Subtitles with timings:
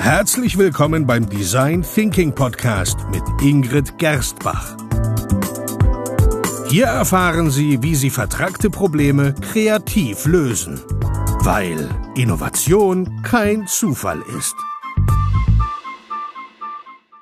[0.00, 4.74] Herzlich willkommen beim Design Thinking Podcast mit Ingrid Gerstbach.
[6.70, 10.80] Hier erfahren Sie, wie Sie vertragte Probleme kreativ lösen,
[11.44, 11.86] weil
[12.16, 14.56] Innovation kein Zufall ist.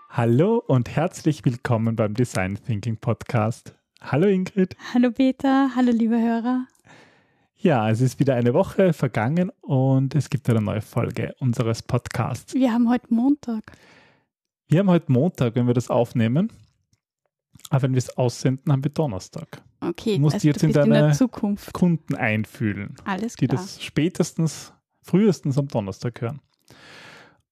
[0.08, 3.74] Hallo und herzlich willkommen beim Design Thinking Podcast.
[4.00, 4.76] Hallo Ingrid.
[4.94, 6.66] Hallo Peter, hallo liebe Hörer.
[7.60, 12.54] Ja, es ist wieder eine Woche vergangen und es gibt eine neue Folge unseres Podcasts.
[12.54, 13.72] Wir haben heute Montag.
[14.68, 16.52] Wir haben heute Montag, wenn wir das aufnehmen.
[17.70, 19.60] Aber wenn wir es aussenden, haben wir Donnerstag.
[19.80, 21.72] Okay, du musst also jetzt du in in deine der Zukunft.
[21.72, 23.60] Kunden einfühlen, Alles die klar.
[23.60, 24.72] das spätestens,
[25.02, 26.40] frühestens am Donnerstag hören.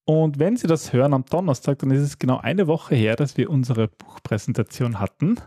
[0.04, 3.37] Und wenn Sie das hören am Donnerstag, dann ist es genau eine Woche her, dass
[3.37, 5.41] wir unsere Buchpräsentation hatten.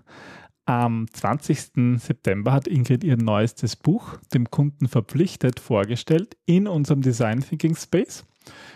[0.69, 1.99] Am 20.
[1.99, 8.23] September hat Ingrid ihr neuestes Buch, dem Kunden verpflichtet, vorgestellt in unserem Design Thinking Space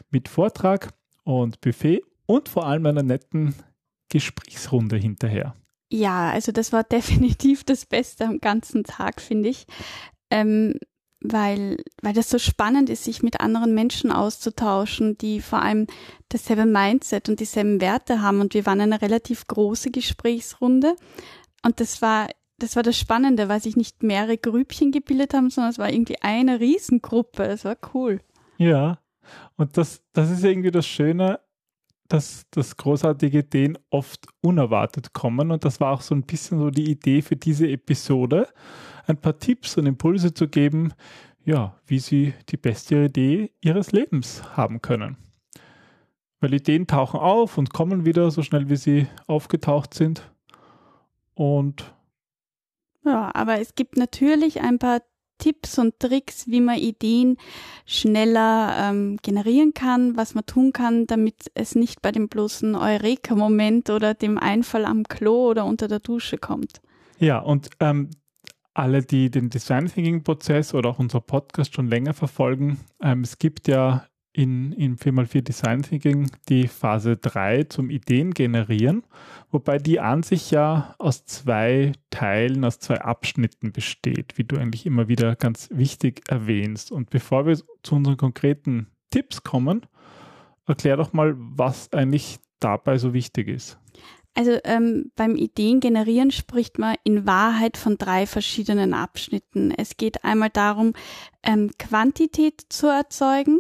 [0.10, 3.54] mit Vortrag und Buffet und vor allem einer netten
[4.10, 5.54] Gesprächsrunde hinterher.
[5.92, 9.68] Ja, also das war definitiv das Beste am ganzen Tag, finde ich.
[10.32, 10.80] Ähm,
[11.24, 15.86] weil, weil das so spannend ist, sich mit anderen Menschen auszutauschen, die vor allem
[16.30, 18.42] dasselbe Mindset und dieselben Werte haben.
[18.42, 20.96] Und wir waren eine relativ große Gesprächsrunde.
[21.64, 25.72] Und das war, das war das Spannende, weil sich nicht mehrere Grüppchen gebildet haben, sondern
[25.72, 27.48] es war irgendwie eine Riesengruppe.
[27.48, 28.20] Das war cool.
[28.58, 29.00] Ja,
[29.56, 31.40] und das, das ist irgendwie das Schöne,
[32.08, 35.52] dass, dass großartige Ideen oft unerwartet kommen.
[35.52, 38.48] Und das war auch so ein bisschen so die Idee für diese Episode,
[39.08, 40.94] ein paar Tipps und Impulse zu geben,
[41.46, 45.18] ja, wie Sie die beste Idee Ihres Lebens haben können.
[46.40, 50.30] Weil Ideen tauchen auf und kommen wieder so schnell, wie sie aufgetaucht sind.
[51.36, 51.94] Und
[53.04, 55.02] Ja, aber es gibt natürlich ein paar
[55.40, 57.38] Tipps und Tricks, wie man Ideen
[57.86, 63.90] schneller ähm, generieren kann, was man tun kann, damit es nicht bei dem bloßen Eureka-Moment
[63.90, 66.82] oder dem Einfall am Klo oder unter der Dusche kommt.
[67.20, 68.12] Ja, und ähm,
[68.74, 73.38] alle, die den Design Thinking Prozess oder auch unser Podcast schon länger verfolgen, ähm, es
[73.38, 79.04] gibt ja in, in 4x4 Design Thinking die Phase 3 zum Ideen generieren,
[79.52, 84.86] wobei die an sich ja aus zwei Teilen, aus zwei Abschnitten besteht, wie du eigentlich
[84.88, 86.92] immer wieder ganz wichtig erwähnst.
[86.92, 89.86] Und bevor wir zu unseren konkreten Tipps kommen,
[90.66, 93.78] erklär doch mal, was eigentlich dabei so wichtig ist.
[94.36, 99.70] Also ähm, beim Ideen generieren spricht man in Wahrheit von drei verschiedenen Abschnitten.
[99.70, 100.94] Es geht einmal darum,
[101.44, 103.60] ähm, Quantität zu erzeugen,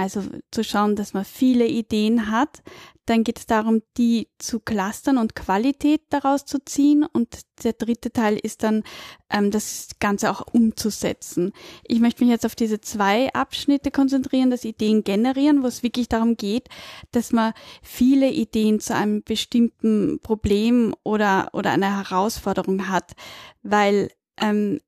[0.00, 2.62] also zu schauen, dass man viele Ideen hat.
[3.06, 7.04] Dann geht es darum, die zu clustern und Qualität daraus zu ziehen.
[7.04, 8.82] Und der dritte Teil ist dann,
[9.30, 11.52] ähm, das Ganze auch umzusetzen.
[11.86, 16.08] Ich möchte mich jetzt auf diese zwei Abschnitte konzentrieren, das Ideen generieren, wo es wirklich
[16.08, 16.68] darum geht,
[17.10, 23.12] dass man viele Ideen zu einem bestimmten Problem oder, oder einer Herausforderung hat.
[23.62, 24.80] Weil ähm,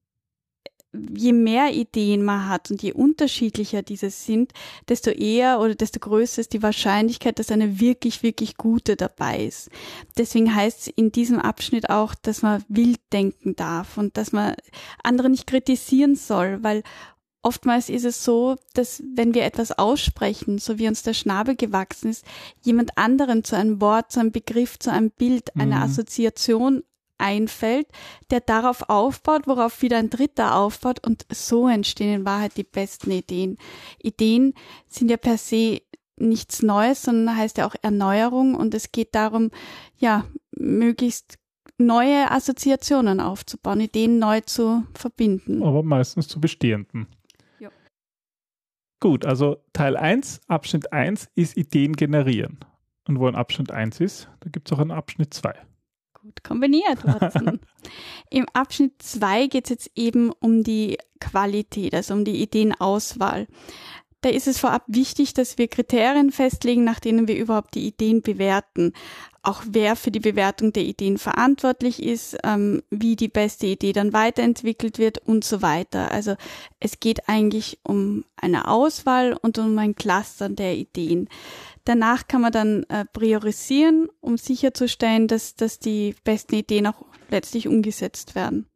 [0.92, 4.52] je mehr Ideen man hat und je unterschiedlicher diese sind,
[4.88, 9.70] desto eher oder desto größer ist die Wahrscheinlichkeit, dass eine wirklich, wirklich gute dabei ist.
[10.18, 14.54] Deswegen heißt es in diesem Abschnitt auch, dass man wild denken darf und dass man
[15.02, 16.82] andere nicht kritisieren soll, weil
[17.44, 22.08] Oftmals ist es so, dass wenn wir etwas aussprechen, so wie uns der Schnabel gewachsen
[22.08, 22.24] ist,
[22.62, 25.82] jemand anderen zu einem Wort, zu einem Begriff, zu einem Bild, einer Mhm.
[25.82, 26.84] Assoziation
[27.22, 27.86] einfällt,
[28.30, 33.12] der darauf aufbaut, worauf wieder ein Dritter aufbaut und so entstehen in Wahrheit die besten
[33.12, 33.56] Ideen.
[34.02, 34.54] Ideen
[34.88, 35.80] sind ja per se
[36.16, 39.50] nichts Neues, sondern heißt ja auch Erneuerung und es geht darum,
[39.96, 40.24] ja,
[40.56, 41.38] möglichst
[41.78, 45.62] neue Assoziationen aufzubauen, Ideen neu zu verbinden.
[45.62, 47.06] aber meistens zu bestehenden.
[47.58, 47.70] Ja.
[49.00, 52.60] Gut, also Teil 1, Abschnitt 1 ist Ideen generieren.
[53.08, 55.54] Und wo ein Abschnitt 1 ist, da gibt es auch einen Abschnitt 2.
[56.22, 57.58] Gut kombiniert, Watson.
[58.30, 63.48] Im Abschnitt 2 geht es jetzt eben um die Qualität, also um die Ideenauswahl.
[64.22, 68.22] Da ist es vorab wichtig, dass wir Kriterien festlegen, nach denen wir überhaupt die Ideen
[68.22, 68.92] bewerten.
[69.42, 74.12] Auch wer für die Bewertung der Ideen verantwortlich ist, ähm, wie die beste Idee dann
[74.12, 76.12] weiterentwickelt wird und so weiter.
[76.12, 76.36] Also
[76.78, 81.28] es geht eigentlich um eine Auswahl und um ein Clustern der Ideen.
[81.84, 87.66] Danach kann man dann äh, priorisieren, um sicherzustellen, dass, dass die besten Ideen auch letztlich
[87.66, 88.68] umgesetzt werden.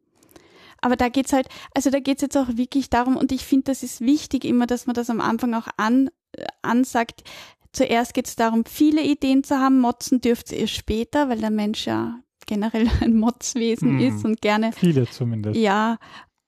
[0.87, 3.83] Aber da geht's halt, also da geht's jetzt auch wirklich darum, und ich finde, das
[3.83, 7.25] ist wichtig immer, dass man das am Anfang auch an, äh, ansagt.
[7.73, 9.81] Zuerst geht's darum, viele Ideen zu haben.
[9.81, 13.99] Motzen dürft ihr später, weil der Mensch ja generell ein Motzwesen Mhm.
[13.99, 15.59] ist und gerne Viele zumindest.
[15.59, 15.97] ja,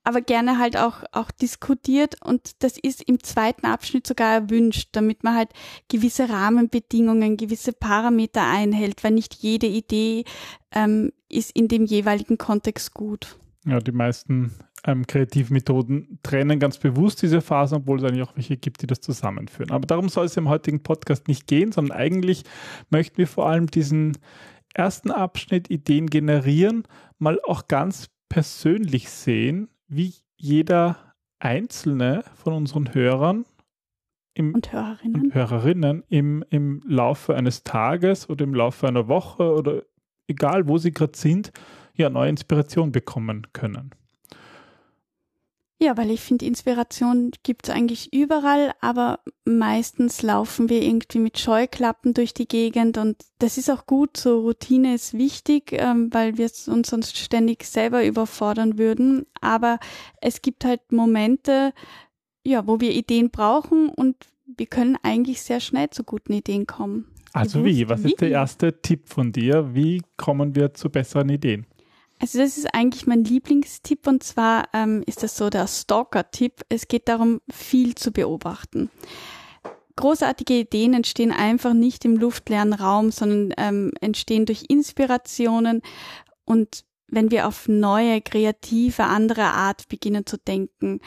[0.06, 5.26] aber gerne halt auch, auch diskutiert und das ist im zweiten Abschnitt sogar erwünscht, damit
[5.26, 5.50] man halt
[5.90, 10.24] gewisse Rahmenbedingungen, gewisse Parameter einhält, weil nicht jede Idee
[10.72, 13.36] ähm, ist in dem jeweiligen Kontext gut.
[13.66, 14.54] Ja, die meisten
[14.86, 19.02] ähm, Kreativmethoden trennen ganz bewusst diese Phasen, obwohl es eigentlich auch welche gibt, die das
[19.02, 19.72] zusammenführen.
[19.72, 22.44] Aber darum soll es im heutigen Podcast nicht gehen, sondern eigentlich
[22.90, 24.18] möchten wir vor allem diesen
[24.74, 26.84] ersten Abschnitt Ideen generieren,
[27.18, 33.46] mal auch ganz persönlich sehen, wie jeder einzelne von unseren Hörern
[34.34, 39.52] im, und Hörerinnen, und Hörerinnen im, im Laufe eines Tages oder im Laufe einer Woche
[39.54, 39.84] oder
[40.28, 41.52] egal wo sie gerade sind,
[42.00, 43.92] ja neue Inspiration bekommen können.
[45.82, 51.40] Ja, weil ich finde, Inspiration gibt es eigentlich überall, aber meistens laufen wir irgendwie mit
[51.40, 56.38] Scheuklappen durch die Gegend und das ist auch gut, so Routine ist wichtig, ähm, weil
[56.38, 59.26] wir uns sonst ständig selber überfordern würden.
[59.40, 59.80] Aber
[60.20, 61.72] es gibt halt Momente,
[62.44, 64.18] ja, wo wir Ideen brauchen und
[64.58, 67.06] wir können eigentlich sehr schnell zu guten Ideen kommen.
[67.32, 67.88] Also wie?
[67.88, 68.08] Was wie?
[68.08, 69.74] ist der erste Tipp von dir?
[69.74, 71.68] Wie kommen wir zu besseren Ideen?
[72.22, 76.66] Also das ist eigentlich mein Lieblingstipp und zwar ähm, ist das so der Stalker-Tipp.
[76.68, 78.92] Es geht darum, viel zu beobachten.
[79.96, 85.82] Großartige Ideen entstehen einfach nicht im luftleeren Raum, sondern ähm, entstehen durch Inspirationen
[86.46, 91.00] und wenn wir auf neue, kreative, andere Art beginnen zu denken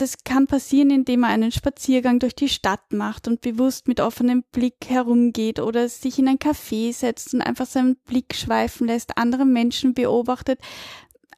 [0.00, 4.44] das kann passieren, indem man einen Spaziergang durch die Stadt macht und bewusst mit offenem
[4.52, 9.44] Blick herumgeht oder sich in ein Café setzt und einfach seinen Blick schweifen lässt, andere
[9.44, 10.60] Menschen beobachtet.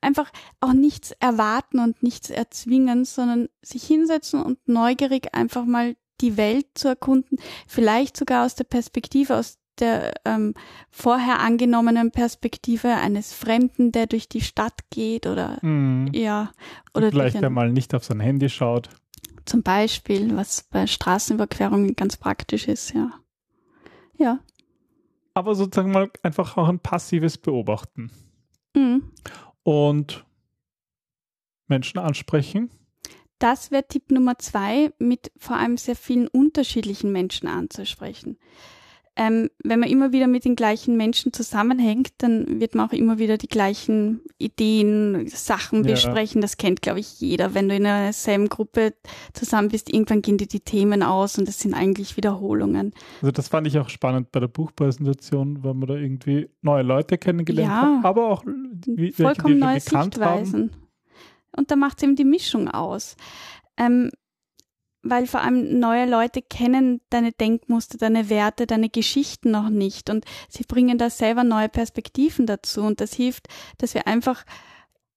[0.01, 0.31] Einfach
[0.61, 6.67] auch nichts erwarten und nichts erzwingen, sondern sich hinsetzen und neugierig einfach mal die Welt
[6.75, 10.55] zu erkunden, vielleicht sogar aus der Perspektive, aus der ähm,
[10.90, 16.11] vorher angenommenen Perspektive eines Fremden, der durch die Stadt geht oder mhm.
[16.12, 16.52] ja
[16.94, 18.88] oder vielleicht einmal nicht auf sein Handy schaut.
[19.44, 23.11] Zum Beispiel, was bei Straßenüberquerungen ganz praktisch ist, ja.
[24.17, 24.40] Ja.
[25.34, 28.11] Aber sozusagen mal einfach auch ein passives Beobachten.
[28.75, 29.11] Mhm.
[29.62, 30.25] Und
[31.66, 32.70] Menschen ansprechen.
[33.38, 38.37] Das wäre Tipp Nummer zwei, mit vor allem sehr vielen unterschiedlichen Menschen anzusprechen
[39.20, 43.19] ähm, wenn man immer wieder mit den gleichen Menschen zusammenhängt, dann wird man auch immer
[43.19, 45.90] wieder die gleichen Ideen, Sachen ja.
[45.90, 46.40] besprechen.
[46.40, 47.52] Das kennt, glaube ich, jeder.
[47.52, 48.94] Wenn du in einer selben Gruppe
[49.34, 52.94] zusammen bist, irgendwann gehen dir die Themen aus und das sind eigentlich Wiederholungen.
[53.20, 57.19] Also das fand ich auch spannend bei der Buchpräsentation, weil man da irgendwie neue Leute
[57.19, 58.43] kennengelernt ja, hat, aber auch
[58.87, 60.70] wie, vollkommen welche, die neue Sichtweisen.
[60.73, 60.87] Haben.
[61.58, 63.16] Und da macht es eben die Mischung aus.
[63.76, 64.11] Ähm,
[65.02, 70.25] weil vor allem neue Leute kennen deine Denkmuster, deine Werte, deine Geschichten noch nicht und
[70.49, 73.49] sie bringen da selber neue Perspektiven dazu und das hilft,
[73.79, 74.44] dass wir einfach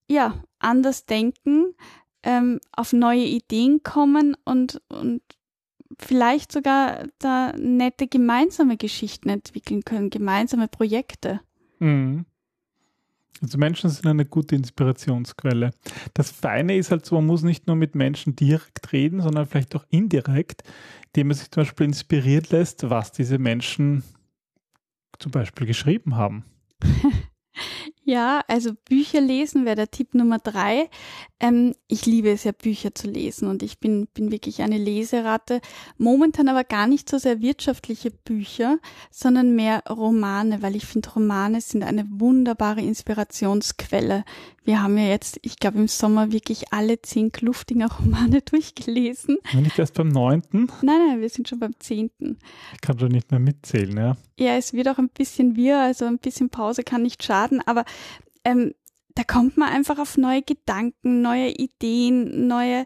[0.08, 1.76] ja anders denken,
[2.24, 5.22] ähm, auf neue Ideen kommen und und
[6.00, 11.42] vielleicht sogar da nette gemeinsame Geschichten entwickeln können, gemeinsame Projekte.
[11.80, 12.26] Mhm.
[13.42, 15.72] Also Menschen sind eine gute Inspirationsquelle.
[16.14, 19.76] Das Feine ist halt so, man muss nicht nur mit Menschen direkt reden, sondern vielleicht
[19.76, 20.64] auch indirekt,
[21.08, 24.04] indem man sich zum Beispiel inspiriert lässt, was diese Menschen
[25.20, 26.46] zum Beispiel geschrieben haben.
[28.06, 30.90] Ja, also Bücher lesen wäre der Tipp Nummer drei.
[31.40, 35.62] Ähm, ich liebe es ja, Bücher zu lesen und ich bin, bin wirklich eine Leseratte.
[35.98, 38.80] Momentan aber gar nicht so sehr wirtschaftliche Bücher,
[39.10, 44.26] sondern mehr Romane, weil ich finde, Romane sind eine wunderbare Inspirationsquelle.
[44.66, 49.38] Wir haben ja jetzt, ich glaube, im Sommer wirklich alle zehn Kluftinger Romane durchgelesen.
[49.52, 50.72] Bin ich erst beim neunten?
[50.82, 52.40] Nein, nein, wir sind schon beim zehnten.
[52.74, 54.18] Ich kann schon nicht mehr mitzählen, ja.
[54.38, 57.84] Ja, es wird auch ein bisschen wir, also ein bisschen Pause kann nicht schaden, aber
[58.46, 58.74] ähm,
[59.16, 62.86] da kommt man einfach auf neue Gedanken, neue Ideen, neue,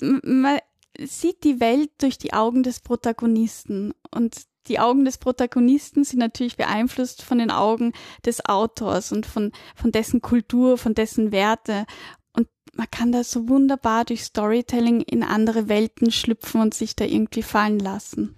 [0.00, 0.58] man
[0.98, 4.34] sieht die Welt durch die Augen des Protagonisten und
[4.68, 7.92] die Augen des Protagonisten sind natürlich beeinflusst von den Augen
[8.24, 11.86] des Autors und von, von dessen Kultur, von dessen Werte.
[12.32, 17.04] Und man kann da so wunderbar durch Storytelling in andere Welten schlüpfen und sich da
[17.04, 18.36] irgendwie fallen lassen.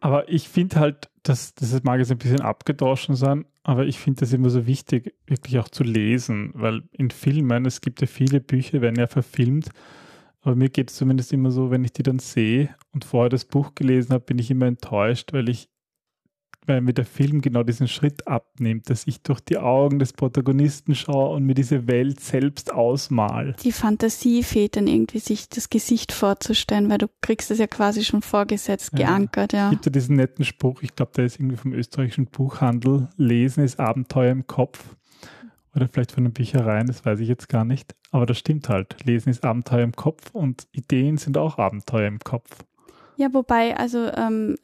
[0.00, 4.20] Aber ich finde halt, dass das mag jetzt ein bisschen abgedroschen sein, aber ich finde
[4.20, 8.40] das immer so wichtig, wirklich auch zu lesen, weil in Filmen, es gibt ja viele
[8.40, 9.70] Bücher, werden ja verfilmt,
[10.42, 13.44] aber mir geht es zumindest immer so, wenn ich die dann sehe und vorher das
[13.44, 15.68] Buch gelesen habe, bin ich immer enttäuscht, weil ich
[16.68, 20.94] weil mir der Film genau diesen Schritt abnimmt, dass ich durch die Augen des Protagonisten
[20.94, 23.56] schaue und mir diese Welt selbst ausmal.
[23.62, 28.04] Die Fantasie fehlt dann irgendwie, sich das Gesicht vorzustellen, weil du kriegst es ja quasi
[28.04, 29.66] schon vorgesetzt, geankert, ja.
[29.66, 33.64] Es gibt ja diesen netten Spruch, ich glaube, der ist irgendwie vom österreichischen Buchhandel, Lesen
[33.64, 34.94] ist Abenteuer im Kopf.
[35.78, 37.94] Oder vielleicht von den Büchereien, das weiß ich jetzt gar nicht.
[38.10, 38.96] Aber das stimmt halt.
[39.04, 42.64] Lesen ist Abenteuer im Kopf und Ideen sind auch Abenteuer im Kopf.
[43.16, 44.56] Ja, wobei, also ähm,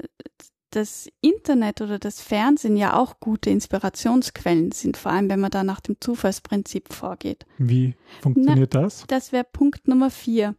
[0.70, 5.62] das Internet oder das Fernsehen ja auch gute Inspirationsquellen sind, vor allem wenn man da
[5.62, 7.46] nach dem Zufallsprinzip vorgeht.
[7.58, 9.04] Wie funktioniert Na, das?
[9.06, 10.56] Das wäre Punkt Nummer vier.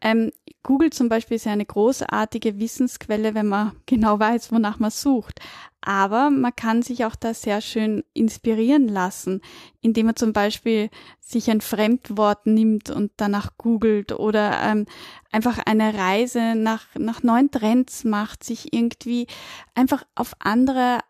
[0.00, 0.32] Ähm,
[0.62, 5.40] Google zum Beispiel ist ja eine großartige Wissensquelle, wenn man genau weiß, wonach man sucht.
[5.84, 9.40] Aber man kann sich auch da sehr schön inspirieren lassen,
[9.80, 14.86] indem man zum Beispiel sich ein Fremdwort nimmt und danach googelt oder ähm,
[15.32, 19.26] einfach eine Reise nach, nach neuen Trends macht, sich irgendwie
[19.74, 21.00] einfach auf andere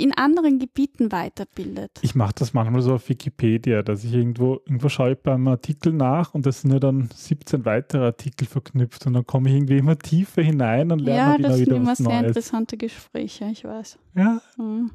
[0.00, 1.90] in anderen Gebieten weiterbildet.
[2.02, 5.92] Ich mache das manchmal so auf Wikipedia, dass ich irgendwo, irgendwo schaue ich beim Artikel
[5.92, 9.78] nach und das sind ja dann 17 weitere Artikel verknüpft und dann komme ich irgendwie
[9.78, 11.76] immer tiefer hinein und lerne ja, wieder, wieder was Neues.
[11.76, 13.98] Ja, das sind immer sehr interessante Gespräche, ich weiß.
[14.16, 14.40] Ja.
[14.56, 14.90] Mhm.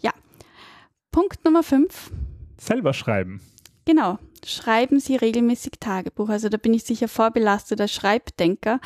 [0.00, 0.12] Ja.
[1.10, 2.12] Punkt Nummer 5.
[2.58, 3.40] Selber schreiben.
[3.84, 4.18] Genau.
[4.46, 6.28] Schreiben Sie regelmäßig Tagebuch.
[6.28, 8.80] Also da bin ich sicher vorbelasteter Schreibdenker.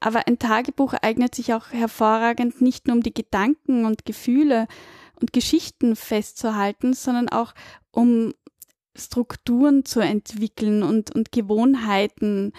[0.00, 4.66] Aber ein Tagebuch eignet sich auch hervorragend nicht nur um die Gedanken und Gefühle
[5.20, 7.54] und Geschichten festzuhalten, sondern auch
[7.92, 8.34] um
[8.96, 12.52] Strukturen zu entwickeln und, und Gewohnheiten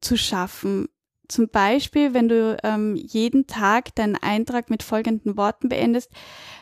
[0.00, 0.88] zu schaffen.
[1.28, 6.10] Zum Beispiel, wenn du ähm, jeden Tag deinen Eintrag mit folgenden Worten beendest,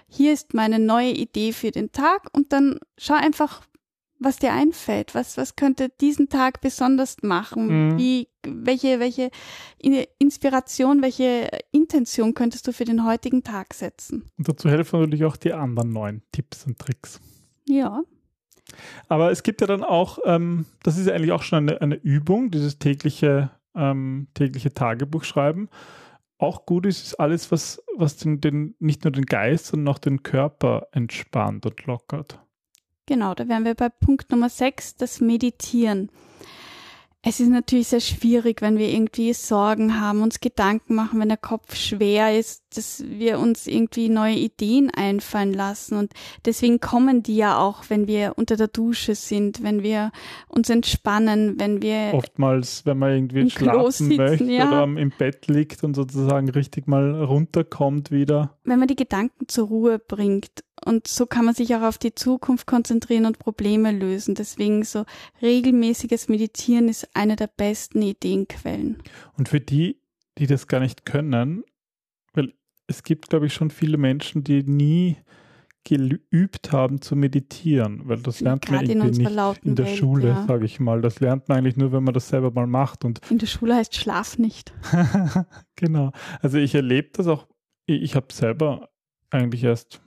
[0.08, 3.62] hier ist meine neue Idee für den Tag und dann schau einfach,
[4.20, 5.14] was dir einfällt.
[5.14, 7.88] Was, was könnte diesen Tag besonders machen?
[7.92, 7.98] Mhm.
[7.98, 9.30] Wie, welche, welche
[10.18, 14.30] Inspiration, welche Intention könntest du für den heutigen Tag setzen?
[14.38, 17.18] Und dazu helfen natürlich auch die anderen neuen Tipps und Tricks.
[17.66, 18.02] Ja.
[19.08, 21.96] Aber es gibt ja dann auch, ähm, das ist ja eigentlich auch schon eine, eine
[21.96, 25.70] Übung, dieses tägliche, ähm, tägliche Tagebuchschreiben.
[26.38, 29.98] Auch gut ist, ist alles, was, was den, den, nicht nur den Geist, sondern auch
[29.98, 32.38] den Körper entspannt und lockert.
[33.10, 36.10] Genau, da wären wir bei Punkt Nummer 6, das Meditieren.
[37.22, 41.36] Es ist natürlich sehr schwierig, wenn wir irgendwie Sorgen haben, uns Gedanken machen, wenn der
[41.36, 45.98] Kopf schwer ist, dass wir uns irgendwie neue Ideen einfallen lassen.
[45.98, 46.12] Und
[46.44, 50.12] deswegen kommen die ja auch, wenn wir unter der Dusche sind, wenn wir
[50.46, 52.14] uns entspannen, wenn wir.
[52.14, 54.68] Oftmals, wenn man irgendwie schlafen sitzen, möchte ja.
[54.68, 58.56] oder im Bett liegt und sozusagen richtig mal runterkommt wieder.
[58.62, 62.14] Wenn man die Gedanken zur Ruhe bringt und so kann man sich auch auf die
[62.14, 64.34] Zukunft konzentrieren und Probleme lösen.
[64.34, 65.04] Deswegen so
[65.42, 69.02] regelmäßiges Meditieren ist eine der besten Ideenquellen.
[69.36, 70.00] Und für die,
[70.38, 71.64] die das gar nicht können,
[72.32, 72.54] weil
[72.86, 75.16] es gibt, glaube ich, schon viele Menschen, die nie
[75.84, 79.96] geübt haben zu meditieren, weil das lernt Gerade man irgendwie in nicht in der Welt,
[79.96, 80.46] Schule, ja.
[80.46, 81.00] sage ich mal.
[81.00, 83.04] Das lernt man eigentlich nur, wenn man das selber mal macht.
[83.04, 84.72] Und in der Schule heißt Schlaf nicht.
[85.76, 86.12] genau.
[86.40, 87.46] Also ich erlebe das auch,
[87.86, 88.90] ich habe selber
[89.30, 90.02] eigentlich erst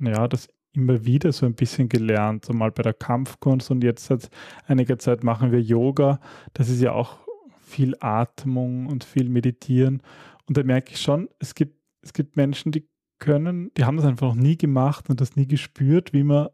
[0.00, 4.06] ja, das immer wieder so ein bisschen gelernt, so mal bei der Kampfkunst und jetzt
[4.06, 4.30] seit
[4.66, 6.20] einiger Zeit machen wir Yoga.
[6.52, 7.18] Das ist ja auch
[7.60, 10.02] viel Atmung und viel Meditieren.
[10.46, 12.88] Und da merke ich schon, es gibt, es gibt Menschen, die
[13.18, 16.48] können, die haben das einfach noch nie gemacht und das nie gespürt, wie man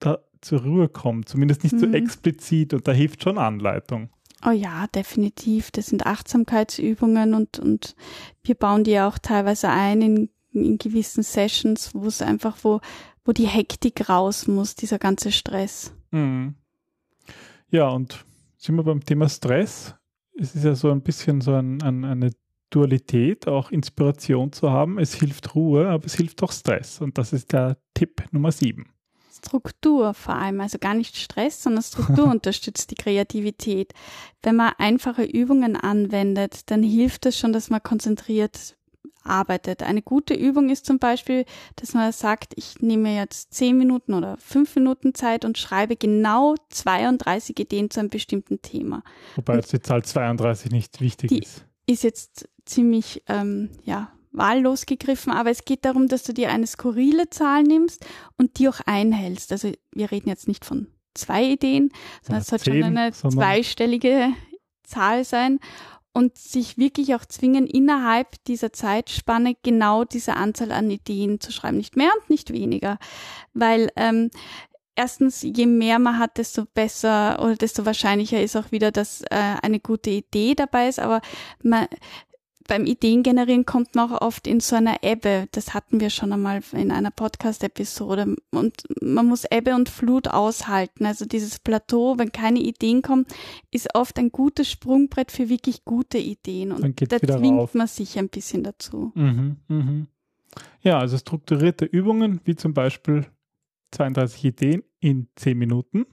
[0.00, 1.28] da zur Ruhe kommt.
[1.28, 1.78] Zumindest nicht mhm.
[1.78, 4.10] so explizit und da hilft schon Anleitung.
[4.44, 5.70] Oh ja, definitiv.
[5.70, 7.94] Das sind Achtsamkeitsübungen und, und
[8.42, 12.80] wir bauen die auch teilweise ein in in gewissen Sessions, wo es einfach, wo,
[13.24, 15.94] wo die Hektik raus muss, dieser ganze Stress.
[16.10, 16.54] Mhm.
[17.70, 18.24] Ja, und
[18.58, 19.94] sind wir beim Thema Stress.
[20.38, 22.30] Es ist ja so ein bisschen so ein, ein, eine
[22.70, 24.98] Dualität, auch Inspiration zu haben.
[24.98, 27.00] Es hilft Ruhe, aber es hilft auch Stress.
[27.00, 28.92] Und das ist der Tipp Nummer sieben.
[29.44, 33.92] Struktur vor allem, also gar nicht Stress, sondern Struktur unterstützt die Kreativität.
[34.42, 38.76] Wenn man einfache Übungen anwendet, dann hilft es schon, dass man konzentriert
[39.24, 39.82] arbeitet.
[39.82, 41.44] Eine gute Übung ist zum Beispiel,
[41.76, 46.54] dass man sagt, ich nehme jetzt zehn Minuten oder fünf Minuten Zeit und schreibe genau
[46.70, 49.02] 32 Ideen zu einem bestimmten Thema.
[49.36, 51.64] Wobei jetzt die Zahl 32 nicht wichtig die ist.
[51.86, 56.66] Ist jetzt ziemlich, ähm, ja, wahllos gegriffen, aber es geht darum, dass du dir eine
[56.66, 58.06] skurrile Zahl nimmst
[58.38, 59.52] und die auch einhältst.
[59.52, 61.90] Also wir reden jetzt nicht von zwei Ideen,
[62.22, 64.32] sondern ja, es sollte schon eine zweistellige
[64.84, 65.60] Zahl sein
[66.12, 71.78] und sich wirklich auch zwingen, innerhalb dieser Zeitspanne genau diese Anzahl an Ideen zu schreiben.
[71.78, 72.98] Nicht mehr und nicht weniger.
[73.54, 74.30] Weil ähm,
[74.94, 79.56] erstens, je mehr man hat, desto besser oder desto wahrscheinlicher ist auch wieder, dass äh,
[79.62, 81.00] eine gute Idee dabei ist.
[81.00, 81.20] Aber
[81.62, 81.86] man,
[82.68, 85.48] beim Ideengenerieren kommt man auch oft in so einer Ebbe.
[85.52, 88.36] Das hatten wir schon einmal in einer Podcast-Episode.
[88.50, 91.06] Und man muss Ebbe und Flut aushalten.
[91.06, 93.26] Also dieses Plateau, wenn keine Ideen kommen,
[93.70, 96.72] ist oft ein gutes Sprungbrett für wirklich gute Ideen.
[96.72, 97.74] Und da zwingt rauf.
[97.74, 99.12] man sich ein bisschen dazu.
[99.14, 100.06] Mhm, mhm.
[100.82, 103.26] Ja, also strukturierte Übungen, wie zum Beispiel
[103.92, 106.06] 32 Ideen in 10 Minuten.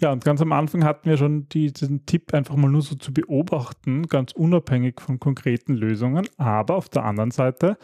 [0.00, 3.12] Ja, und ganz am Anfang hatten wir schon diesen Tipp, einfach mal nur so zu
[3.12, 6.28] beobachten, ganz unabhängig von konkreten Lösungen.
[6.36, 7.76] Aber auf der anderen Seite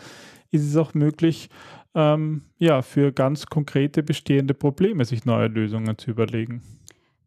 [0.53, 1.51] ist es auch möglich,
[1.97, 6.63] ähm, ja, für ganz konkrete bestehende Probleme sich neue Lösungen zu überlegen.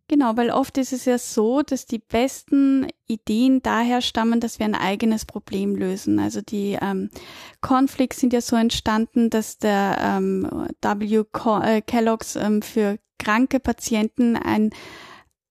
[0.10, 4.66] Genau, weil oft ist es ja so, dass die besten Ideen daher stammen, dass wir
[4.66, 6.20] ein eigenes Problem lösen.
[6.20, 7.10] Also die ähm,
[7.60, 10.50] Conflicts sind ja so entstanden, dass der ähm,
[10.82, 11.24] W.
[11.62, 14.72] Äh, Kellogg's ähm, für kranke Patienten ein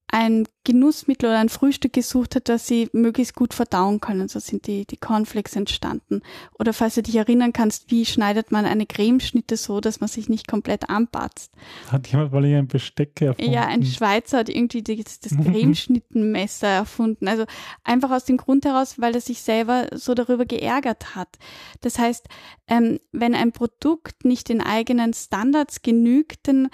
[0.08, 4.28] ein Genussmittel oder ein Frühstück gesucht hat, das sie möglichst gut verdauen können.
[4.28, 6.22] So sind die, die Cornflakes entstanden.
[6.58, 10.28] Oder falls du dich erinnern kannst, wie schneidet man eine Cremeschnitte so, dass man sich
[10.28, 11.52] nicht komplett anpatzt?
[11.90, 13.52] Hat jemand mal ein Besteck erfunden?
[13.52, 17.26] Ja, ein Schweizer hat irgendwie das, das Cremeschnittenmesser erfunden.
[17.28, 17.44] Also
[17.82, 21.36] einfach aus dem Grund heraus, weil er sich selber so darüber geärgert hat.
[21.80, 22.26] Das heißt,
[22.68, 26.68] ähm, wenn ein Produkt nicht den eigenen Standards genügt, dann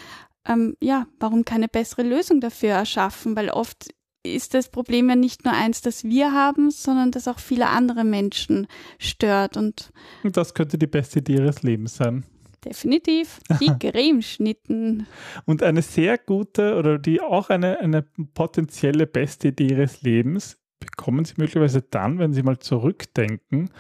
[0.46, 3.36] ähm, ja, warum keine bessere Lösung dafür erschaffen?
[3.36, 3.88] Weil oft
[4.24, 8.04] ist das Problem ja nicht nur eins, das wir haben, sondern das auch viele andere
[8.04, 8.66] Menschen
[8.98, 9.56] stört.
[9.56, 12.24] Und das könnte die beste Idee ihres Lebens sein.
[12.64, 13.40] Definitiv.
[13.60, 15.06] Die Cremeschnitten.
[15.46, 21.24] Und eine sehr gute oder die auch eine, eine potenzielle beste Idee ihres Lebens bekommen
[21.24, 23.70] Sie möglicherweise dann, wenn Sie mal zurückdenken,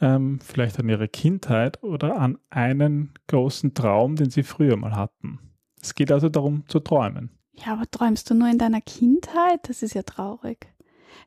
[0.00, 5.47] ähm, vielleicht an Ihre Kindheit oder an einen großen Traum, den Sie früher mal hatten.
[5.88, 7.30] Es geht also darum zu träumen.
[7.54, 9.60] Ja, aber träumst du nur in deiner Kindheit?
[9.68, 10.66] Das ist ja traurig.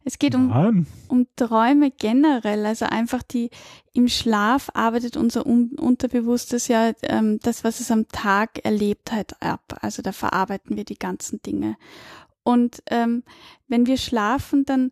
[0.03, 3.49] Es geht um, um Träume generell, also einfach die
[3.93, 9.41] im Schlaf arbeitet unser Un Unterbewusstes ja ähm, das, was es am Tag erlebt hat,
[9.41, 9.79] ab.
[9.81, 11.75] Also da verarbeiten wir die ganzen Dinge.
[12.43, 13.23] Und ähm,
[13.67, 14.91] wenn wir schlafen, dann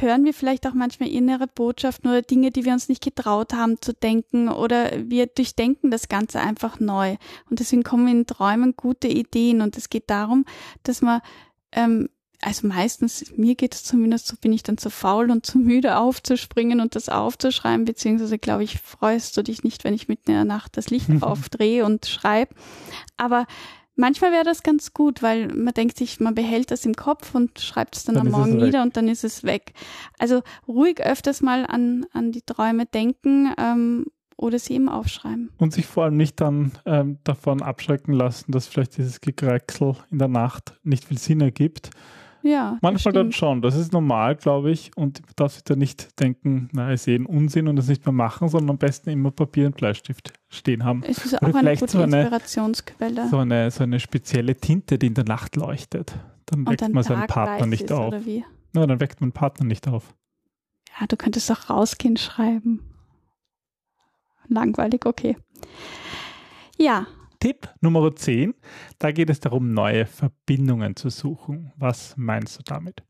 [0.00, 3.80] hören wir vielleicht auch manchmal innere Botschaften oder Dinge, die wir uns nicht getraut haben
[3.80, 7.16] zu denken oder wir durchdenken das Ganze einfach neu.
[7.50, 10.44] Und deswegen kommen in Träumen gute Ideen und es geht darum,
[10.84, 11.20] dass man,
[11.72, 12.08] ähm,
[12.40, 15.96] also meistens, mir geht es zumindest so, bin ich dann zu faul und zu müde
[15.96, 20.36] aufzuspringen und das aufzuschreiben, beziehungsweise glaube ich, freust du dich nicht, wenn ich mitten in
[20.36, 22.54] der Nacht das Licht aufdrehe und schreibe.
[23.16, 23.46] Aber
[23.94, 27.60] Manchmal wäre das ganz gut, weil man denkt sich, man behält das im Kopf und
[27.60, 29.74] schreibt es dann, dann am Morgen nieder und dann ist es weg.
[30.18, 35.50] Also ruhig öfters mal an, an die Träume denken ähm, oder sie eben aufschreiben.
[35.58, 40.18] Und sich vor allem nicht dann ähm, davon abschrecken lassen, dass vielleicht dieses Gekräcksel in
[40.18, 41.90] der Nacht nicht viel Sinn ergibt,
[42.42, 42.78] ja.
[42.82, 43.62] Manchmal dann schon.
[43.62, 44.90] Das ist normal, glaube ich.
[44.96, 48.12] Und du darfst da nicht denken, na, ist eh ein Unsinn und das nicht mehr
[48.12, 51.02] machen, sondern am besten immer Papier und Bleistift stehen haben.
[51.06, 53.28] Es ist auch Oder eine gute so eine, Inspirationsquelle.
[53.28, 56.14] So eine, so eine spezielle Tinte, die in der Nacht leuchtet.
[56.46, 58.14] Dann weckt man seinen Partner nicht ist, auf.
[58.72, 60.14] Na, dann weckt man den Partner nicht auf.
[61.00, 62.80] Ja, du könntest auch rausgehen schreiben.
[64.48, 65.36] Langweilig, okay.
[66.76, 67.06] Ja,
[67.42, 68.54] Tipp Nummer 10,
[69.00, 71.72] da geht es darum, neue Verbindungen zu suchen.
[71.74, 73.02] Was meinst du damit?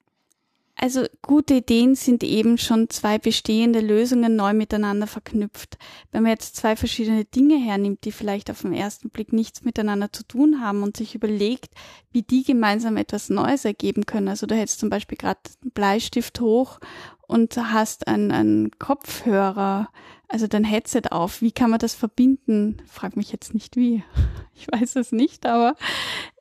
[0.75, 5.77] Also gute Ideen sind eben schon zwei bestehende Lösungen neu miteinander verknüpft.
[6.13, 10.11] Wenn man jetzt zwei verschiedene Dinge hernimmt, die vielleicht auf den ersten Blick nichts miteinander
[10.11, 11.75] zu tun haben und sich überlegt,
[12.11, 14.29] wie die gemeinsam etwas Neues ergeben können.
[14.29, 16.81] Also du hättest zum Beispiel gerade einen Bleistift hoch
[17.27, 19.91] und hast einen, einen Kopfhörer,
[20.33, 21.43] also dein Headset auf.
[21.43, 22.81] Wie kann man das verbinden?
[22.87, 24.03] Frag mich jetzt nicht wie.
[24.55, 25.75] Ich weiß es nicht, aber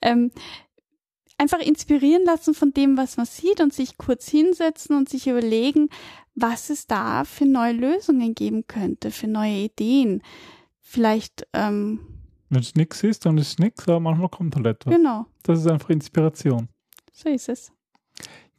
[0.01, 0.31] ähm,
[1.39, 5.89] einfach inspirieren lassen von dem, was man sieht und sich kurz hinsetzen und sich überlegen,
[6.35, 10.21] was es da für neue Lösungen geben könnte, für neue Ideen.
[10.81, 11.47] Vielleicht.
[11.53, 12.01] Ähm,
[12.49, 14.93] Wenn es nichts ist, dann ist es nichts, aber manchmal kommt halt etwas.
[14.93, 15.25] Genau.
[15.43, 16.67] Das ist einfach Inspiration.
[17.11, 17.71] So ist es.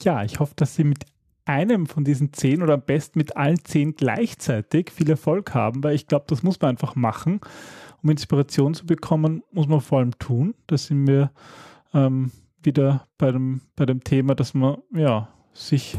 [0.03, 1.05] Ja, ich hoffe, dass Sie mit
[1.45, 5.95] einem von diesen zehn oder am besten mit allen zehn gleichzeitig viel Erfolg haben, weil
[5.95, 7.41] ich glaube, das muss man einfach machen.
[8.03, 10.55] Um Inspiration zu bekommen, muss man vor allem tun.
[10.67, 11.31] Da sind wir
[11.95, 15.99] ähm, wieder bei dem, bei dem Thema, dass man ja sich,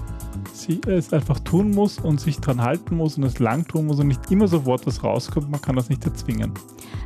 [0.51, 3.99] sich es einfach tun muss und sich dran halten muss und es lang tun muss
[3.99, 5.49] und nicht immer sofort was rauskommt.
[5.49, 6.53] Man kann das nicht erzwingen.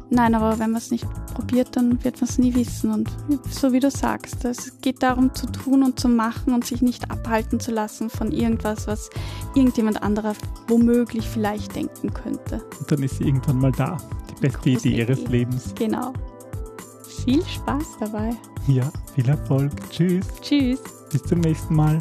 [0.09, 2.93] Nein, aber wenn man es nicht probiert, dann wird man es nie wissen.
[2.93, 3.11] Und
[3.49, 7.11] so wie du sagst, es geht darum zu tun und zu machen und sich nicht
[7.11, 9.09] abhalten zu lassen von irgendwas, was
[9.53, 10.33] irgendjemand anderer
[10.69, 12.63] womöglich vielleicht denken könnte.
[12.79, 13.97] Und dann ist sie irgendwann mal da.
[14.29, 15.73] Die beste Idee ihres Lebens.
[15.75, 16.13] Genau.
[17.25, 18.33] Viel Spaß dabei.
[18.67, 19.71] Ja, viel Erfolg.
[19.89, 20.25] Tschüss.
[20.41, 20.79] Tschüss.
[21.11, 21.99] Bis zum nächsten Mal.